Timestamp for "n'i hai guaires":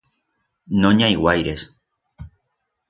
0.95-1.69